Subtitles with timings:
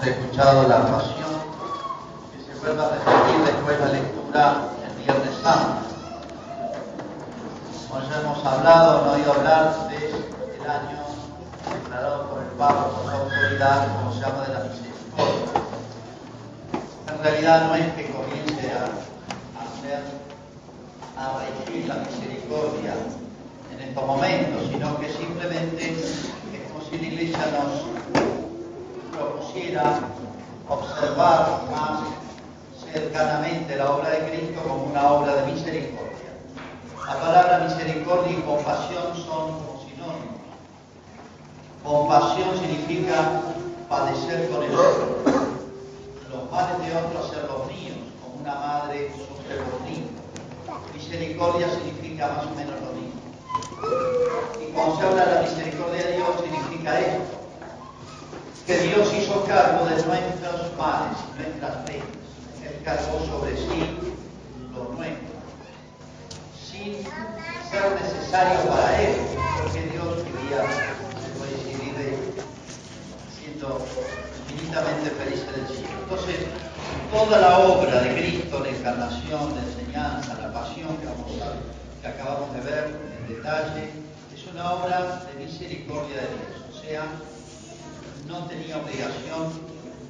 [0.00, 1.30] hemos escuchado la pasión,
[2.32, 5.82] que se vuelva a repetir después la lectura el Viernes Santo.
[7.88, 11.04] Como ya hemos hablado, no he oído hablar del año
[11.82, 15.62] declarado por el Papa por su autoridad, como se llama de la misericordia.
[17.08, 18.84] En realidad no es que comience a
[19.60, 20.02] hacer,
[21.18, 22.94] a regir la misericordia
[23.72, 26.30] en estos momentos, sino que simplemente es
[26.72, 28.39] como si la Iglesia nos
[29.20, 30.00] propusiera
[30.68, 32.00] observar más
[32.92, 36.30] cercanamente la obra de Cristo como una obra de misericordia.
[37.06, 40.40] La palabra misericordia y compasión son sinónimos.
[41.84, 43.42] Compasión significa
[43.88, 45.18] padecer con el otro.
[46.30, 50.10] Los males de otro hacer los míos, como una madre sufre por niños.
[50.94, 53.20] Misericordia significa más o menos lo mismo.
[54.62, 57.39] Y cuando se habla de la misericordia de Dios significa esto
[58.70, 62.06] que Dios hizo cargo de nuestros males, nuestras penas.
[62.62, 63.98] Él cargó sobre sí
[64.72, 65.34] lo nuestro,
[66.54, 69.16] sin ser necesario para Él,
[69.60, 70.22] porque Dios
[71.36, 72.16] puede decir, vive
[73.34, 73.84] siendo
[74.52, 75.90] infinitamente feliz en el cielo.
[76.04, 76.36] Entonces,
[77.10, 81.08] toda la obra de Cristo, la encarnación, la enseñanza, la pasión que,
[82.02, 83.90] que acabamos de ver en detalle,
[84.32, 86.70] es una obra de misericordia de Dios.
[86.70, 87.02] O sea,
[88.26, 89.52] no tenía obligación,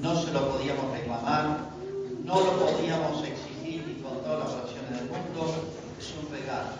[0.00, 1.58] no se lo podíamos reclamar,
[2.24, 5.54] no lo podíamos exigir ni con todas las oraciones del mundo,
[5.98, 6.70] es un regalo.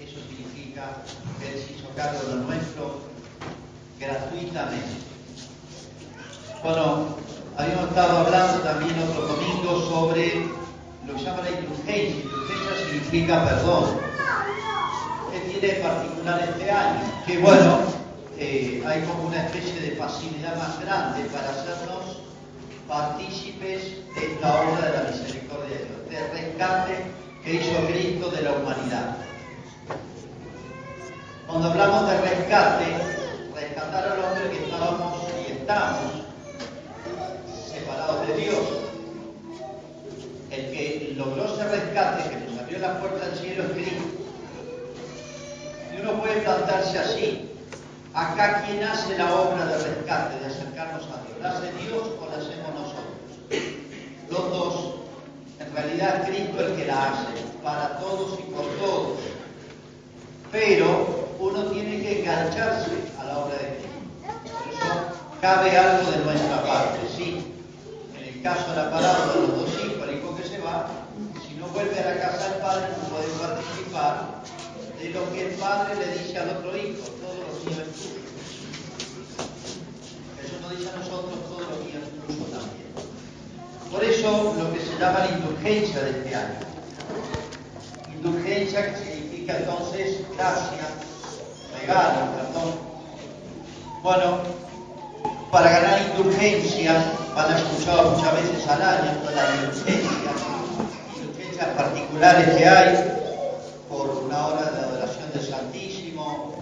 [0.00, 1.02] Eso significa
[1.38, 3.00] que Él se hizo cargo de nuestro
[3.98, 5.02] gratuitamente.
[6.62, 7.16] Bueno,
[7.56, 10.46] habíamos estado hablando también otro domingo sobre
[11.06, 12.22] lo que se llama la indulgencia.
[12.22, 13.84] Indulgencia significa perdón.
[15.32, 17.00] ¿Qué tiene particular este año?
[17.26, 17.78] Que bueno,
[18.42, 22.22] eh, hay como una especie de facilidad más grande para hacernos
[22.88, 27.04] partícipes de esta obra de la misericordia de Dios, del rescate
[27.44, 29.16] que hizo Cristo de la humanidad.
[31.46, 32.84] Cuando hablamos de rescate,
[33.54, 36.12] rescatar al hombre que estábamos y estamos
[37.70, 38.68] separados de Dios.
[40.50, 44.04] El que logró ese rescate, que nos abrió la puerta al cielo, es Cristo.
[45.94, 47.41] Y uno puede plantarse así,
[48.32, 52.26] Acá quien hace la obra de rescate, de acercarnos a Dios, ¿la hace Dios o
[52.30, 53.12] la hacemos nosotros?
[54.30, 54.94] Los dos.
[55.60, 57.26] En realidad Cristo es el que la hace,
[57.62, 59.18] para todos y por todos.
[60.50, 64.00] Pero uno tiene que engancharse a la obra de Cristo.
[64.50, 64.92] Por eso
[65.42, 67.52] cabe algo de nuestra parte, sí.
[68.18, 70.86] En el caso de la palabra de los dos hijos, el hijo que se va,
[71.46, 74.42] si no vuelve a la casa del padre, no puede participar
[75.02, 78.22] de lo que el padre le dice al otro hijo, todos los mío es tuyo.
[80.44, 82.86] Eso nos dice a nosotros, todos los mío es tuyo también.
[83.90, 86.60] Por eso lo que se llama la indulgencia de este año.
[88.14, 90.86] Indulgencia significa entonces gracia,
[91.80, 92.70] regalo, perdón.
[94.04, 94.38] Bueno,
[95.50, 100.32] para ganar indulgencia, van a escuchar muchas veces al año, la indulgencia,
[101.16, 103.22] indulgencias particulares que hay,
[103.92, 106.54] por una hora de adoración del Santísimo,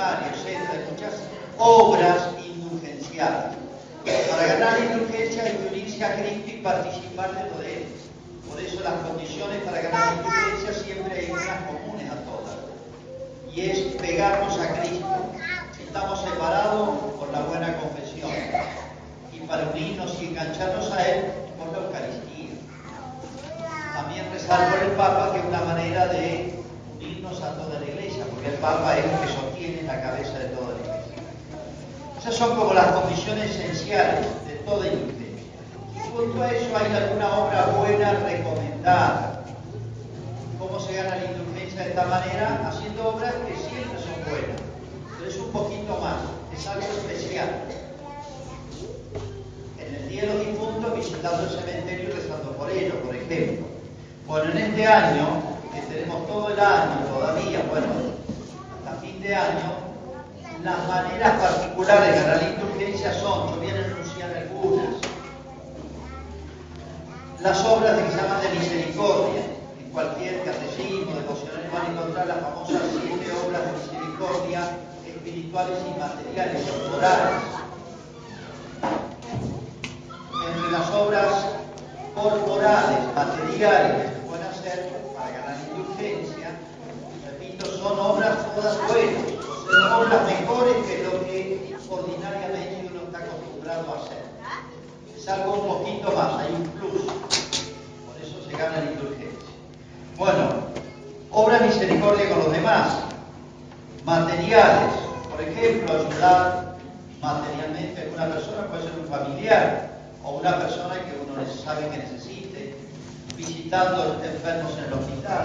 [0.00, 0.90] Rosario, etc.
[0.90, 1.14] Muchas
[1.58, 3.56] obras indulgenciales.
[4.30, 7.86] Para ganar indulgencia hay que unirse a Cristo y participar de lo de Él.
[8.48, 12.56] Por eso las condiciones para ganar indulgencia siempre hay unas comunes a todas.
[13.54, 15.06] Y es pegarnos a Cristo.
[15.84, 18.30] Estamos separados por la buena confesión.
[19.32, 21.24] Y para unirnos y engancharnos a Él
[21.58, 22.30] por la Eucaristía
[23.92, 26.59] también rezar por el Papa, que es una manera de
[27.20, 30.44] unirnos a toda la iglesia, porque el Papa es el que sostiene la cabeza de
[30.46, 31.22] toda la iglesia.
[32.18, 35.60] Esas son como las condiciones esenciales de toda iglesia.
[36.14, 39.44] Junto a eso hay alguna obra buena recomendada.
[40.58, 42.68] ¿Cómo se gana la indulgencia de esta manera?
[42.68, 44.60] Haciendo obras que siempre son buenas,
[45.18, 46.20] pero es un poquito más,
[46.56, 47.48] es algo especial.
[49.78, 53.66] En el día de los difuntos, visitando el cementerio y rezando por ellos, por ejemplo.
[54.26, 55.39] Bueno, en este año,
[56.30, 57.86] todo el año todavía, bueno,
[58.78, 59.72] hasta fin de año,
[60.62, 64.94] las maneras particulares de la indulgencia son, yo voy a anunciar algunas,
[67.40, 69.42] las obras que se llaman de misericordia.
[69.80, 74.60] En cualquier catecismo, devocional van a encontrar las famosas siete obras de misericordia
[75.04, 77.42] espirituales y materiales, corporales.
[80.46, 81.46] Entre las obras
[82.14, 84.19] corporales, materiales
[87.82, 89.24] son obras todas buenas,
[89.64, 94.24] son obras mejores que lo que ordinariamente uno está acostumbrado a hacer.
[95.16, 97.02] Es algo un poquito más, hay un plus.
[97.02, 99.48] Por eso se gana la indulgencia.
[100.18, 100.48] Bueno,
[101.30, 102.98] obra misericordia con los demás.
[104.04, 104.92] Materiales,
[105.30, 106.76] por ejemplo, ayudar
[107.20, 109.90] materialmente a una persona, puede ser un familiar
[110.22, 111.34] o una persona que uno
[111.64, 112.76] sabe que necesite,
[113.36, 115.39] visitando a los enfermos en el hospital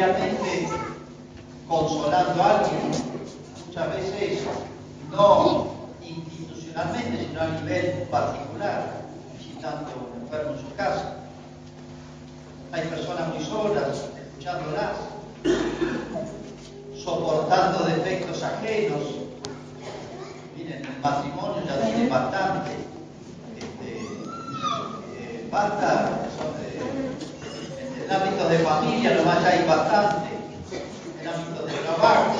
[0.00, 0.68] materialmente,
[1.68, 2.90] consolando a alguien,
[3.66, 4.40] muchas veces
[5.10, 5.66] no
[6.02, 9.02] institucionalmente, sino a nivel particular,
[9.38, 11.16] visitando un enfermo en su casa.
[12.72, 14.96] Hay personas muy solas, escuchándolas,
[16.96, 19.02] soportando defectos ajenos.
[20.56, 22.70] Miren, el matrimonio ya tiene bastante.
[23.58, 23.98] Este,
[25.18, 26.20] eh, basta,
[28.10, 30.28] en el ámbito de familia nomás ya hay bastante.
[31.20, 32.32] En ámbitos de trabajo,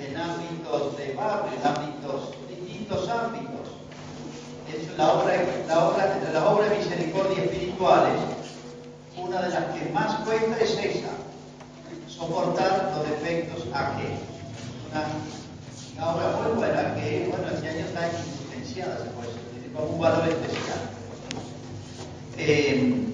[0.00, 3.68] en ámbitos de barrio, en ámbitos, distintos ámbitos.
[4.68, 5.34] Es la obra,
[5.68, 8.20] la obra, entre las obras de misericordia espirituales,
[9.16, 11.10] una de las que más cuesta es esa,
[12.08, 14.20] soportar los defectos ajenos.
[14.90, 20.00] Una, obra muy buena que, bueno, este año está influenciada, se puede decir, con un
[20.00, 20.78] valor especial.
[22.38, 23.09] Eh,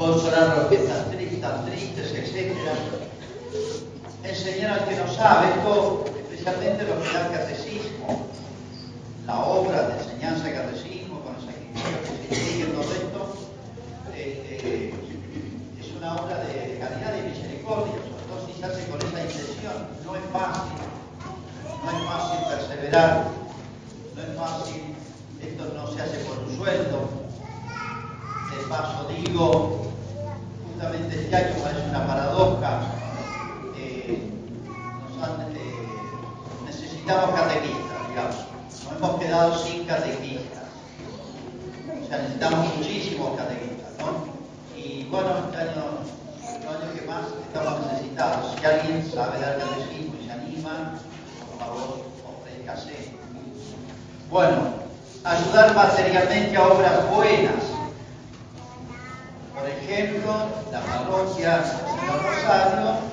[0.00, 2.56] consolar a los que están tristes, tristes, etc.
[4.24, 8.26] Enseñar al que no sabe, esto especialmente lo que da el catecismo,
[9.26, 13.36] la obra de enseñanza de catecismo, con los sacrificios que se siguen, todo esto,
[14.14, 14.94] eh, eh,
[15.78, 18.00] es una obra de caridad y misericordia
[18.58, 19.88] se hace con esa intención.
[20.04, 20.78] No es fácil,
[21.84, 23.24] no es fácil perseverar,
[24.14, 24.94] no es fácil,
[25.42, 27.08] esto no se hace por un sueldo.
[28.50, 29.90] De paso digo,
[30.80, 32.80] justamente este año parece una paradoja,
[33.76, 34.30] eh,
[35.56, 35.86] eh,
[36.64, 38.36] necesitamos catequistas, digamos,
[38.66, 40.68] nos hemos quedado sin catequistas.
[41.99, 44.30] O necesitamos muchísimos catequistas, ¿no?
[44.76, 46.00] Y bueno, este año
[46.70, 48.54] años que más estamos necesitados.
[48.58, 50.94] Si alguien sabe dar catecismo y se anima,
[51.48, 53.14] por favor, ofrézcase.
[54.30, 54.74] Bueno,
[55.24, 57.64] ayudar materialmente a obras buenas.
[59.54, 60.32] Por ejemplo,
[60.72, 63.10] la parroquia Señor Rosario,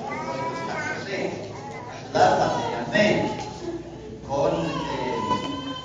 [2.08, 3.44] ayudar materialmente,
[4.28, 5.16] con, eh,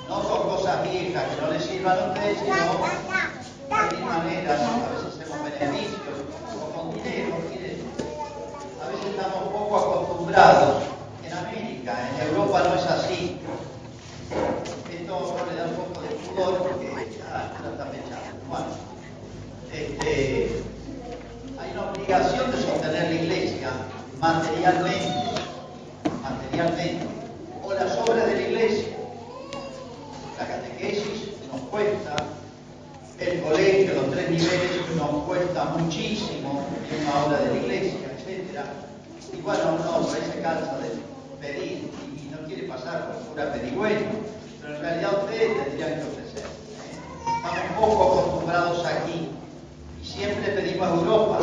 [0.08, 4.88] no con cosas viejas que no les sirvan a ustedes, sino de mil maneras, a
[4.90, 6.16] veces hacemos beneficios,
[6.54, 7.36] o con dinero,
[8.82, 10.82] a veces estamos poco acostumbrados.
[11.24, 13.40] En América, en Europa no es así.
[14.92, 16.86] Esto le da un poco de pudor porque
[17.18, 18.34] ya, está fechado.
[18.48, 18.66] Bueno,
[19.72, 20.62] este,
[21.58, 23.70] hay una obligación de sostener la iglesia
[24.24, 25.42] materialmente,
[26.22, 27.06] materialmente,
[27.62, 28.96] o las obras de la iglesia.
[30.38, 32.16] La catequesis nos cuesta,
[33.18, 37.98] el colegio, los tres niveles nos cuesta muchísimo en una obra de la iglesia.
[39.30, 40.88] Y bueno, uno ahí se cansa de
[41.46, 44.08] pedir y no quiere pasar por pura pedigüeño,
[44.62, 46.46] pero en realidad ustedes tendrían que ofrecer.
[47.26, 49.28] Estamos poco acostumbrados aquí
[50.00, 51.38] y siempre pedimos a Europa.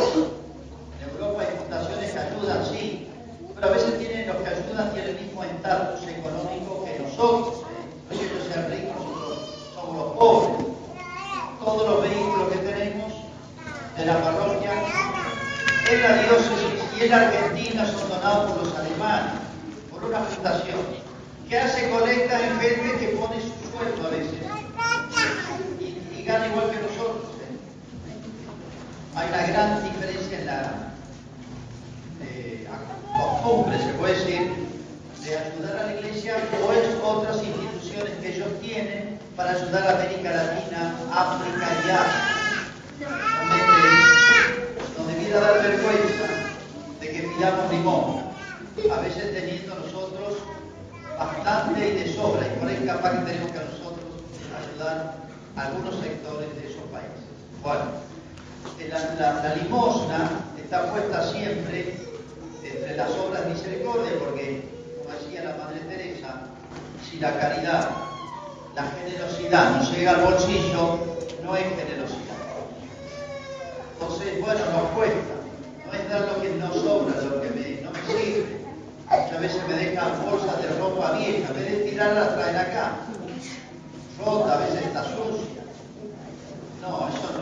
[1.00, 3.08] En Europa hay fundaciones que ayudan, sí,
[3.54, 7.64] pero a veces tienen, los que ayudan tienen el mismo estatus económico que nosotros.
[8.10, 8.14] ¿eh?
[8.14, 9.38] ellos sean ricos, nosotros
[9.74, 10.66] somos los pobres.
[11.64, 13.12] Todos los vehículos que tenemos
[13.96, 14.72] de la parroquia
[15.90, 19.32] en la diócesis y en Argentina son donados por los alemanes,
[19.90, 20.80] por una fundación,
[21.48, 24.40] que hace colecta en gente que pone su sueldo a veces
[25.80, 27.30] y, gana igual que nosotros.
[27.40, 27.56] ¿eh?
[29.16, 30.91] Hay una gran diferencia en la
[32.44, 32.66] eh,
[33.16, 34.52] costumbre, se puede decir,
[35.24, 40.02] de ayudar a la iglesia o en otras instituciones que ellos tienen para ayudar a
[40.02, 42.42] América Latina, África y Asia
[45.34, 46.26] a dar vergüenza
[47.00, 48.22] de que pidamos limón,
[48.90, 50.38] a veces teniendo nosotros
[51.18, 54.12] bastante y de sobra, y por ahí capaz que tenemos que nosotros
[54.60, 55.14] ayudar
[55.56, 57.24] a algunos sectores de esos países.
[57.62, 57.84] Bueno,
[58.90, 60.30] la, limosna
[60.62, 61.96] está puesta siempre
[63.02, 64.62] las obras misericordia, porque,
[64.98, 66.42] como decía la Madre Teresa,
[67.08, 67.90] si la caridad,
[68.76, 70.98] la generosidad no llega al bolsillo,
[71.42, 72.38] no es generosidad.
[73.94, 75.34] Entonces, bueno, nos cuesta.
[75.86, 78.62] No es dar lo que nos sobra, lo que me, no me sirve.
[79.10, 82.92] Muchas veces me dejan bolsas de ropa vieja, en vez de tirarla, traen acá.
[84.24, 85.62] Rota, a veces está sucia.
[86.80, 87.32] No, eso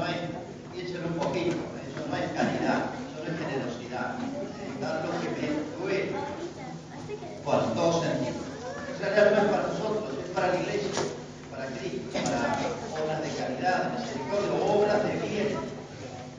[14.01, 15.49] misericordia, obras de bien,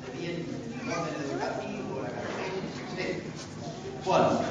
[0.02, 3.24] de bien en el orden educativo, la catequesis, etc.
[4.06, 4.42] Bueno,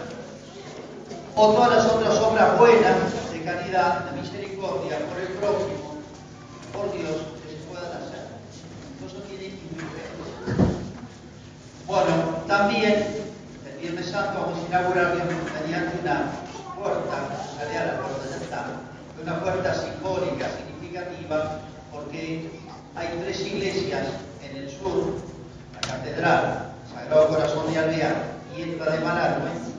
[1.40, 5.96] o todas las otras obras buenas de caridad, de misericordia por el prójimo,
[6.70, 8.28] por Dios, que se puedan hacer.
[9.06, 10.04] Eso tiene influencia.
[11.86, 13.24] Bueno, también
[13.72, 16.30] el Viernes Santo vamos a inaugurar mediante una
[16.78, 17.16] puerta,
[17.56, 18.66] sale a la puerta, ya está,
[19.22, 22.50] una puerta simbólica, significativa, porque
[22.94, 24.08] hay tres iglesias
[24.42, 25.16] en el sur,
[25.72, 28.14] la catedral, Sagrado Corazón de Alvear
[28.54, 29.69] y esta de Malargüe,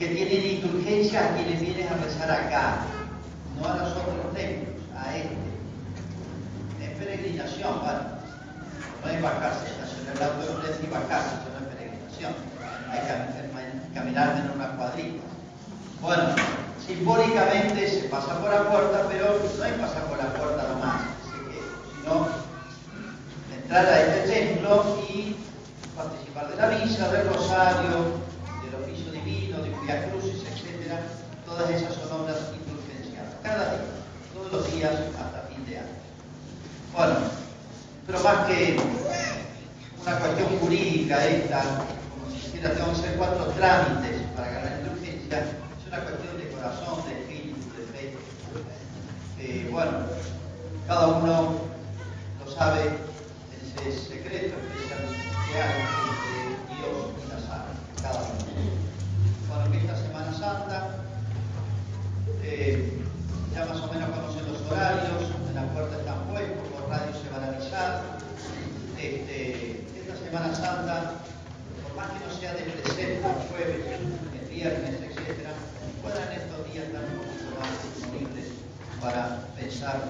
[0.00, 2.76] que tienen indulgencia a quienes vienen a rezar acá,
[3.60, 5.36] no a los otros templos, a este.
[6.82, 7.98] Es peregrinación, ¿vale?
[9.04, 12.32] No es bajarse, estacionar el auto de y bajarse, eso no es peregrinación.
[12.90, 15.22] Hay que caminar en una cuadrita.
[16.00, 16.34] Bueno,
[16.86, 21.36] simbólicamente se pasa por la puerta, pero no hay pasar por la puerta nomás, así
[21.44, 21.60] que,
[22.00, 22.26] sino
[23.54, 25.36] entrar a este templo y
[25.94, 28.30] participar de la misa, del rosario,
[28.64, 31.02] del oficio divino, de Via Crucis, etc.
[31.44, 33.90] Todas esas son obras indulgenciadas, cada día,
[34.32, 35.98] todos los días hasta fin de año.
[36.94, 37.16] Bueno,
[38.06, 38.78] pero más que
[40.00, 41.62] una cuestión jurídica esta,
[42.14, 45.44] como si siquiera tengo que hacer cuatro trámites para ganar indulgencia,
[45.88, 48.14] una cuestión de corazón, de espíritu, de fe.
[49.40, 49.90] Eh, bueno,
[50.86, 51.62] cada uno
[52.38, 55.02] lo sabe en ese secreto especial
[55.50, 58.50] que hay entre Dios y las almas, cada uno.
[59.50, 60.90] Bueno, esta Semana Santa,
[62.44, 63.02] eh,
[63.54, 67.28] ya más o menos conocen los horarios, en la puerta están puestos, por radio se
[67.30, 68.02] van a avisar.
[68.98, 71.14] Este, esta Semana Santa,
[71.82, 75.50] por más que no sea de presente, el jueves, el viernes, etcétera,
[76.02, 78.46] puedan estos días estar un poquito más disponibles
[79.00, 80.04] para pensar